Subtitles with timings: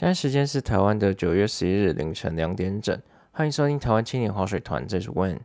[0.00, 2.98] 现在时间是台湾的九月十一日凌晨两点整，
[3.32, 5.40] 欢迎收听台湾青年滑水团，这是 When。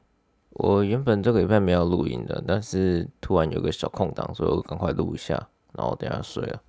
[0.51, 6.61] 我原本这个礼拜没有录音的，但是突然有个小空档，所以我赶快录一下，然后等下睡了。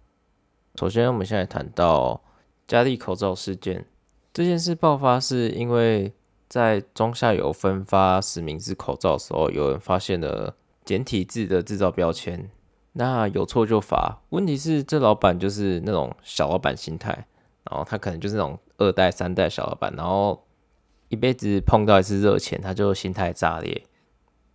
[0.74, 2.20] 首先，我们现在谈到
[2.66, 3.86] 嘉利口罩事件。
[4.32, 6.12] 这件事爆发是因为
[6.48, 12.50] 在中下游分发实名制口罩的时候，有人发现了简体字的制造标签，
[12.94, 14.22] 那有错就罚。
[14.30, 17.28] 问题是这老板就是那种小老板心态，
[17.70, 20.42] 然后他可能就是那种二代、三代小老板，然后。
[21.08, 23.80] 一辈子碰到一次热钱，他就心态炸裂。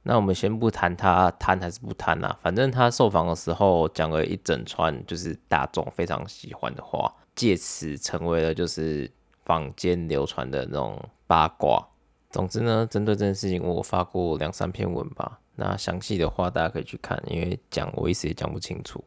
[0.03, 9.09] 那我们先不谈他贪还是不贪啦，反正他受访的时候讲了一整串就是大众非常喜欢的话，借此成为了就是
[9.45, 11.88] 坊间流传的那种八卦。
[12.30, 15.39] 总之呢，针对这件事情，我发过两三篇文吧。
[15.55, 19.02] 那详细的话大家可以去看，因为讲我一时也讲不清楚。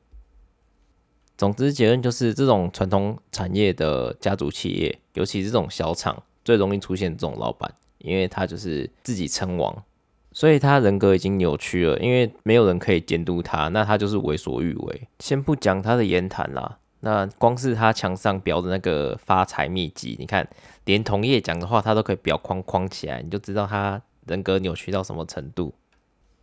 [1.36, 6.22] 总之结论就是，这种传统产业的家族企业，尤其是这种小厂。
[6.44, 9.82] 最容易出现这种老板，因为他就是自己称王，
[10.30, 15.08] 所以他人格已经扭曲了，因为没有人可以监督他，那他就是为所欲为。
[15.20, 20.46] 先不讲他的言谈啦，那光是他墙上标的那个发财秘籍，你看
[20.84, 25.72] 连同业讲的话，他都可以裱框框起来，你就知道他人格扭曲到什么程度。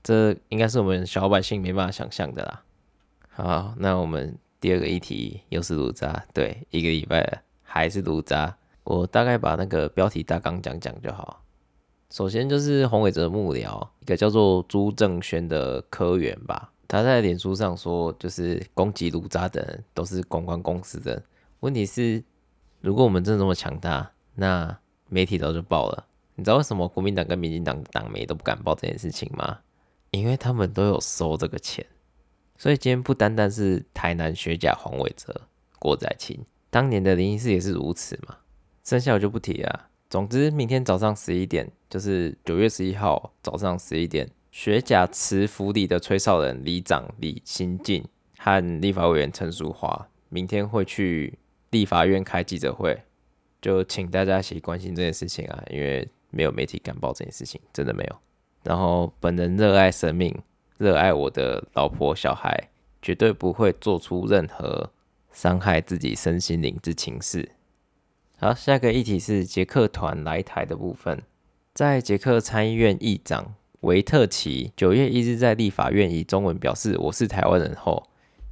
[0.01, 2.63] 这应该是我们小老百姓没办法想象的啦。
[3.29, 8.55] 好，那我们第二个议题又是炉渣，对，一个礼拜了还是炉渣。
[8.83, 11.43] 我大概把那个标题大纲讲讲就好。
[12.11, 21.23] 首先就是洪伟哲幕僚，一个叫做朱正轩的科员吧，他在脸书上说，就是攻击卢渣的人都是公关公司的。
[21.61, 22.23] 问题是，
[22.81, 24.77] 如果我们真的这么强大，那
[25.09, 26.05] 媒体早就报了。
[26.35, 29.57] 你知道为什么国民党跟民进党党媒都不敢报这件事情吗？
[30.11, 31.83] 因为他们都有收这个钱。
[32.61, 35.47] 所以今天不单单是台南学甲黄伟哲、
[35.79, 38.37] 郭在清，当年的林义士也是如此嘛。
[38.83, 39.89] 剩下我就不提了。
[40.11, 48.05] 总之，明天早上十一点，就是九月十一号早上十一点，学甲慈福里的吹哨人里长李新进
[48.37, 51.39] 和立法委员陈淑华，明天会去
[51.71, 53.01] 立法院开记者会，
[53.59, 58.15] 就请大家一起关心这件事情啊，因为没有媒体敢报这件事情，真的没有。
[58.61, 60.31] 然后，本人热爱生命，
[60.81, 62.69] 热爱我的老婆小孩，
[63.03, 64.89] 绝对不会做出任何
[65.31, 67.51] 伤害自己身心灵之情事。
[68.39, 71.21] 好，下一个议题是捷克团来台的部分。
[71.75, 78.07] 在捷克参议院议长维特奇九月一日在立法院以中文表示“我是台湾人”后，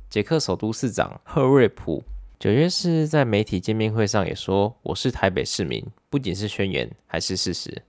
[0.08, 2.04] 捷克首都市长赫瑞普
[2.38, 7.82] 九月四日在媒体见面会上也说“我是台北市民”，不仅是宣言，还是事实，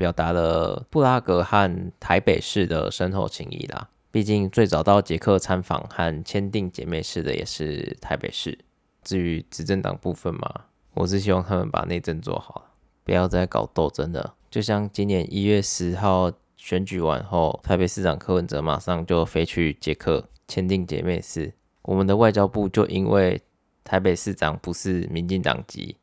[0.00, 3.90] 表达了布拉格和台北市的深厚情谊啦。
[4.10, 8.58] 毕竟最早到捷克参访和签订姐妹市的也是台北市。
[9.04, 10.64] 至于执政党部分嘛。
[10.94, 12.72] 我是希望他们把内政做好，
[13.04, 14.34] 不要再搞斗争了。
[14.50, 23.40] 就像今年一月十号选举完后，台北市长柯文哲马上就飞去捷克签订姐妹市，我们的外交部就因为
[23.84, 25.96] 台北市长不是民进党籍，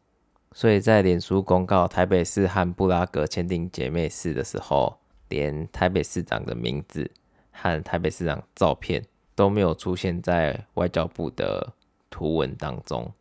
[0.58, 4.98] 所以在脸书公告台北市和布拉格签订姐妹市的时候，
[5.30, 7.12] 连台北市长的名字
[7.52, 11.74] 和台北市长照片都没有出现在外交部的
[12.10, 13.14] 图文当中。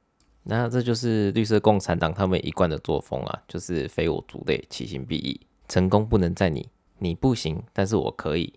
[0.44, 5.38] 那这就是绿色共产党他们一贯的作风啊，就是非我族类，其心必异。
[5.68, 6.70] 成功不能在你，
[7.00, 8.54] 你不行，但是我可以。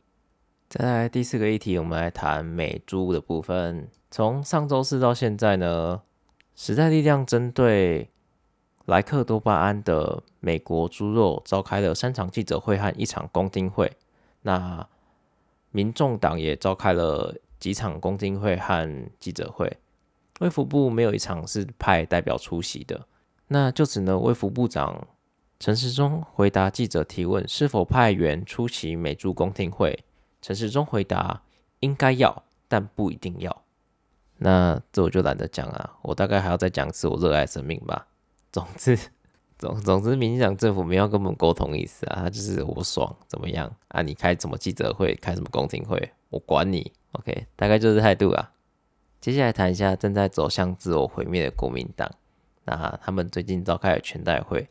[0.69, 3.89] 再来第四个议题，我们来谈美猪的部分。
[4.09, 6.03] 从上周四到现在呢，
[6.56, 8.09] 时代力量针对
[8.89, 13.91] 莱克多巴胺的美国猪肉召开了三场记者会和一场公听会。
[14.41, 14.88] 那
[15.69, 19.77] 民众党也召开了几场公听会和记者会。
[20.39, 23.05] 卫福部没有一场是派代表出席的，
[23.50, 25.07] 那就只能卫福部长
[25.59, 30.03] 陈时中回答记者提问是否派员出席美驻公听会。
[30.41, 31.44] 陈时中回答
[31.81, 33.63] 应该要，但不一定要。
[34.38, 38.07] 那这我就懒得讲了，我大概还要再讲一次我热爱生命吧。
[38.52, 38.98] 总之，
[39.57, 44.01] 总总之，民进党政府没有跟我们沟通意思啊，他就是我爽怎么样啊？
[44.01, 46.92] 你开什么记者会，开什么公听会，我管你。
[47.13, 48.51] OK，大概就是态度啊。
[49.19, 52.10] 接下来谈一下正在走向自我毁灭的国民党。
[52.66, 54.69] 那他们最近召开了全代会，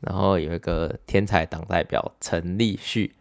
[0.00, 3.14] 然后有一个天才党代表陈立旭，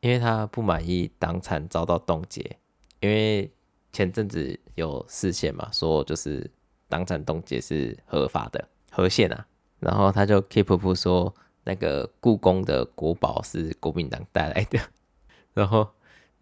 [0.00, 2.58] 因为他不满意党产遭到冻结，
[3.00, 3.50] 因为
[3.90, 6.50] 前阵子有事件嘛，说就是
[6.90, 9.46] 党产冻结是合法的合宪啊，
[9.78, 11.34] 然后他就 keep up 说
[11.64, 14.78] 那个故宫的国宝是国民党带来的，
[15.54, 15.88] 然后。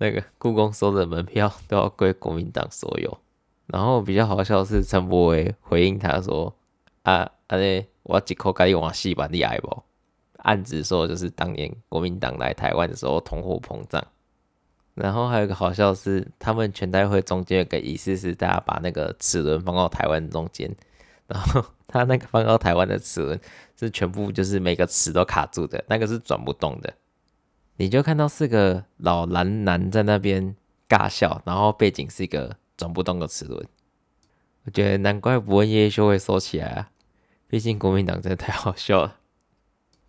[0.01, 3.19] 那个故宫收的门票都要归国民党所有，
[3.67, 6.55] 然后比较好笑的是陈柏维回应他说
[7.03, 9.83] ：“啊，安尼我一口甲你换四万，你爱无？
[10.37, 14.01] 暗指说就是当年国民党来台湾的时候通货膨胀。
[15.01, 20.75] 然后还有一个好笑是，他们全代会中间有个仪式是大家把那个齿轮放到台湾中间，
[21.29, 23.41] 然后他那个放到台湾的齿轮
[23.79, 26.93] 是全部就是每个齿都卡住的，那个是转不动的。
[27.77, 30.57] 你就看到四个老蓝男在那边
[30.89, 33.69] 尬笑，然后背景是一个转不动的齿轮。
[34.65, 36.91] 我觉得难怪伯恩夜秀会收起来啊，
[37.47, 39.19] 毕竟国民党真的太好笑了。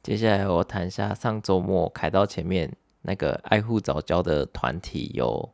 [0.02, 2.76] 接下来我谈一下上周末凯道前面。
[3.02, 5.50] 那个爱护早教的团体有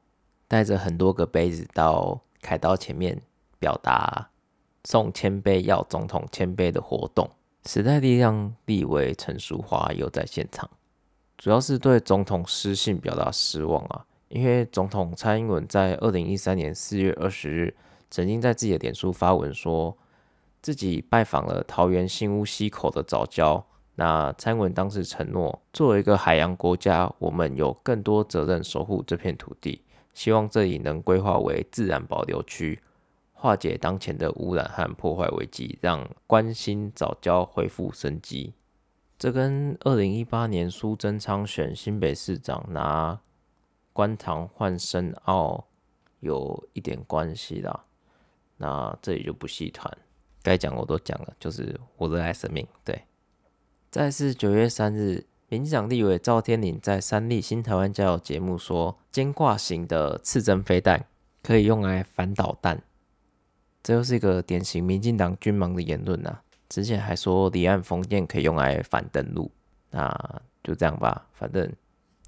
[0.48, 3.22] 带着很多个杯子到凯道前面
[3.60, 4.30] 表达
[4.84, 7.30] 送千杯要总统千杯的活动。
[7.66, 10.70] 时代力量立委陈淑华又在现场，
[11.38, 17.76] 主要是对总统失信表达失望啊，因为总统蔡英文在二零一三年四月二十日
[18.12, 19.98] 曾经在自己的脸书发文说，
[20.62, 23.66] 自己拜访了桃园新屋溪口的早教。
[23.96, 29.82] 那蔡文当时承诺，作为一个海洋国家，我们有更多责任守护这片土地，
[30.14, 32.82] 希望这里能规划为自然保留区，
[33.32, 38.54] 化解当前的污染和破坏危机，让关心早教恢复生机。
[39.18, 43.18] 这跟二零一八年苏贞昌选新北市长拿
[43.94, 45.66] 官塘换深澳
[46.20, 47.86] 有一点关系啦。
[48.58, 49.90] 那这里就不细谈，
[50.44, 53.02] 该讲我都讲了，就是我热爱生命，对。
[53.96, 61.06] 再是九月三日，民进党立委赵天麟在三立新台湾交友节目说，肩挂型的刺针飞弹
[61.42, 62.84] 可以用来反导弹，
[63.82, 66.40] 这又是一个典型民进党军盲的言论呐。
[66.68, 69.50] 之前还说离岸风电可以用来反登陆，
[69.92, 70.14] 那
[70.62, 71.72] 就这样吧，反正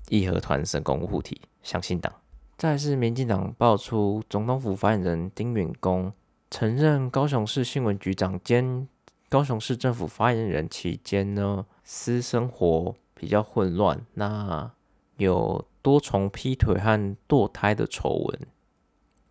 [0.08, 2.10] 义和团神功护体，相信党。
[2.58, 6.14] 再是民进党爆出总统府发言人丁允恭
[6.50, 8.88] 承认高雄市新闻局长兼。
[9.30, 14.72] 高雄市政府发言人期间呢，私生活比较混乱，那
[15.18, 18.40] 有多重劈腿和堕胎的丑闻，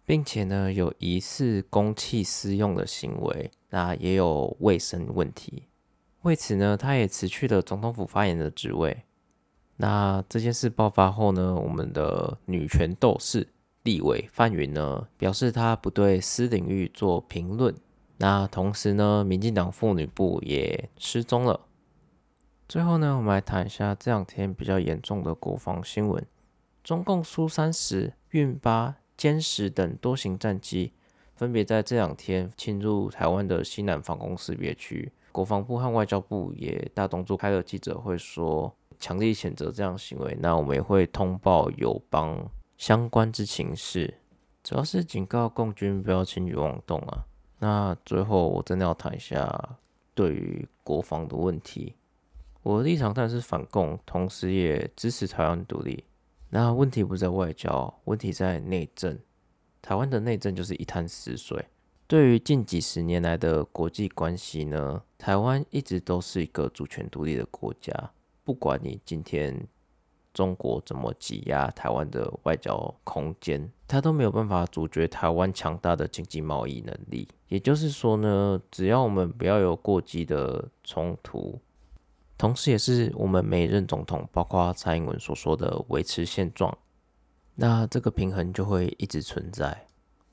[0.04, 5.62] 并且呢有疑似公器私用的行为，那也有卫生问题。
[6.22, 9.04] 为此呢，他也辞去了总统府发言的职位。
[9.78, 13.48] 那这件事爆发后呢，我们的女权斗士
[13.84, 17.74] 立委范云呢表示，他不对私领域做评论。
[18.18, 21.60] 那同时呢，民进党妇女部也失踪了。
[22.68, 26.24] 最后呢，我们来谈一下这两天比较严重的国防新闻：
[26.82, 30.92] 中共苏三十、运八、歼十等多型战机，
[31.34, 35.12] 分别在这两天侵入台湾的西南防空识别区。
[35.30, 40.34] 国防部和外交部也大动作开了记者会，说强力谴责这样行为。
[40.40, 44.14] 那我们也会通报友邦相关之情事，
[44.64, 47.26] 主要是警告共军不要轻举妄动啊。
[47.58, 49.78] 那最后，我真的要谈一下
[50.14, 51.94] 对于国防的问题。
[52.62, 56.04] 我的立场当然是反共，同时也支持台湾独立。
[56.50, 59.18] 那问题不在外交，问题在内政。
[59.80, 61.66] 台湾的内政就是一滩死水。
[62.06, 68.10] 对于近几十年来的国际关系呢，台湾一直都是一个主权独立的国家。
[68.44, 69.66] 不管你今天。
[70.36, 77.26] 中国怎么挤压台湾的外交空间，他都没有办法阻绝台湾强大的经济贸易能力。
[77.48, 81.58] 也就是说呢，只要我们不要有过激的冲突，
[82.36, 86.76] 同时也是我们每任总统，包括蔡英文所说的维持现状，
[87.54, 89.86] 那这个平衡就会一直存在。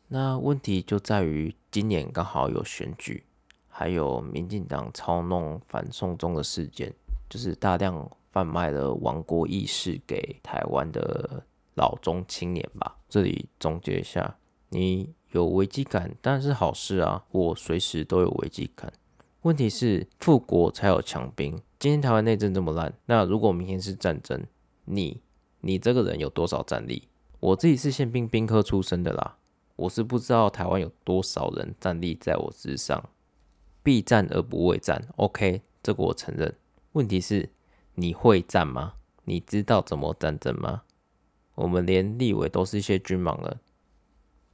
[0.10, 3.24] 那问题就在于今年刚好有选举，
[3.70, 6.94] 还有民进党操弄反送中的事件，
[7.30, 8.12] 就是大量。
[8.34, 12.98] 贩卖了亡国意识给台湾的老中青年吧。
[13.08, 14.38] 这里总结一下，
[14.70, 18.92] 你有危机感当然是好事啊，我随时都有危机感。
[19.44, 24.44] 问题是富国才有强兵，今天台湾内政这么烂，那如果明天是战争，
[24.86, 25.22] 你
[25.62, 27.08] 你这个人有多少战力？
[27.40, 29.38] 我自己是宪兵兵科出身的啦，
[29.76, 33.10] 我是不知道台湾有多少人战力在我之上，
[33.84, 35.08] 避战而不畏战。
[35.18, 36.56] OK，这个我承认。
[36.94, 37.50] 问题是。
[37.96, 38.94] 你会战吗？
[39.26, 40.84] 你知道怎么战争吗？
[41.56, 43.60] 我们连立委都是一些军盲人。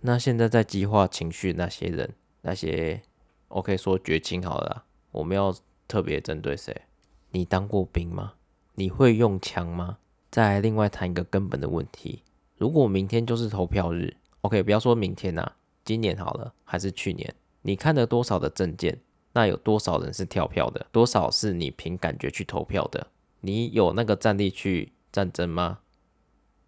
[0.01, 3.01] 那现在在激化情绪那些人，那些
[3.48, 5.55] OK 说绝情好了，我们要
[5.88, 6.84] 特别针对谁？
[7.31, 8.34] 你当过兵吗？
[8.75, 9.98] 你会用枪吗？
[10.29, 12.24] 再另外谈一个根本的问题：
[12.58, 15.53] 如果明天就是投票日，OK，不要说明天呐，
[15.84, 17.34] 今年好了，还是去年？
[17.62, 19.00] 你看了多少的证件？
[19.31, 20.86] 那有多少人是跳票的？
[20.91, 23.08] 多少是你凭感觉去投票的？
[23.41, 25.79] 你有那个战力去战争吗？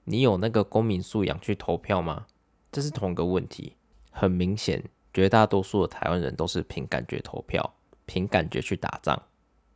[0.06, 2.26] 你有那个公民素养去投票吗？
[2.72, 3.76] 这是同一个问题。
[4.10, 7.76] 很明显，绝大多数的台湾人都是凭感觉投票，
[8.06, 9.22] 凭感觉去打仗，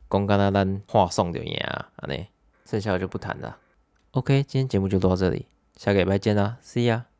[0.08, 2.26] 公干那单话送就赢啊，安尼，
[2.66, 3.58] 剩下的就不谈了。
[4.10, 7.15] OK，今天节目就录到这里，下个礼拜见啦，See ya。